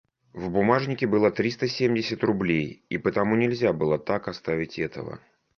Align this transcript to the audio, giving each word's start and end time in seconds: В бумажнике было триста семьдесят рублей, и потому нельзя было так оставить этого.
В 0.33 0.49
бумажнике 0.49 1.05
было 1.05 1.29
триста 1.29 1.67
семьдесят 1.67 2.23
рублей, 2.23 2.83
и 2.89 2.97
потому 2.97 3.35
нельзя 3.35 3.71
было 3.71 3.99
так 3.99 4.27
оставить 4.27 4.79
этого. 4.79 5.19